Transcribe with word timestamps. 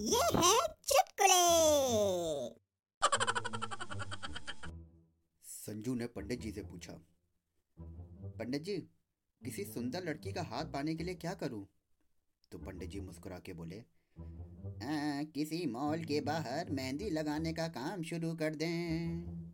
ये 0.00 0.20
है 0.36 0.66
चुटकुले 0.88 1.40
संजू 5.44 5.94
ने 5.94 6.06
पंडित 6.06 6.40
जी 6.40 6.52
से 6.52 6.62
पूछा 6.62 6.92
पंडित 8.38 8.62
जी 8.62 8.76
किसी 9.44 9.64
सुंदर 9.64 10.04
लड़की 10.04 10.32
का 10.32 10.42
हाथ 10.42 10.64
पाने 10.64 10.94
के 10.94 11.04
लिए 11.04 11.14
क्या 11.14 11.34
करूँ? 11.34 11.66
तो 12.52 12.58
पंडित 12.58 12.90
जी 12.90 13.00
मुस्कुरा 13.00 13.38
के 13.38 13.52
बोले 13.52 13.78
"आ, 13.78 15.22
किसी 15.22 15.66
मॉल 15.66 16.04
के 16.04 16.20
बाहर 16.20 16.70
मेहंदी 16.70 17.10
लगाने 17.10 17.52
का 17.52 17.68
काम 17.68 18.02
शुरू 18.02 18.34
कर 18.34 18.54
दें 18.54 19.49